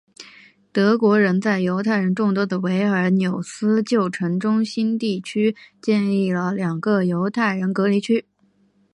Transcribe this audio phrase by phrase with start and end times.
[0.71, 8.25] 德国人在犹太人众多的维尔纽斯旧城中心地区建立了两个犹太人隔离区。